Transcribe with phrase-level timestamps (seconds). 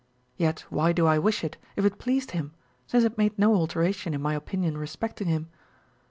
[0.37, 2.53] 1 Yet why do I wish it if it pleased him,
[2.87, 5.49] since it made no alteration in my opinion respecting him